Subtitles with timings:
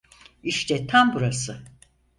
[0.43, 1.63] İşte tam burası.